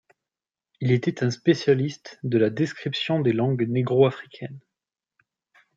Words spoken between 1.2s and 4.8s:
un spécialiste de la description des langues négro-africaines.